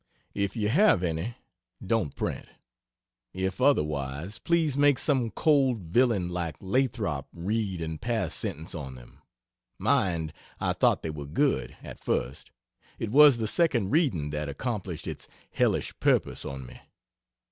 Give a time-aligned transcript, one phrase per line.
[0.33, 1.35] If you have any,
[1.85, 2.47] don't print.
[3.35, 9.19] If otherwise, please make some cold villain like Lathrop read and pass sentence on them.
[9.77, 12.49] Mind, I thought they were good, at first
[12.97, 16.79] it was the second reading that accomplished its hellish purpose on me.